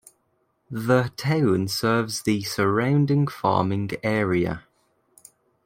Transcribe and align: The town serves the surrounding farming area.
The 0.71 1.11
town 1.15 1.67
serves 1.67 2.23
the 2.23 2.41
surrounding 2.41 3.27
farming 3.27 3.91
area. 4.01 4.63